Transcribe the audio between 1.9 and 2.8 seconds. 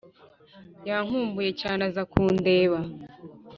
kundeba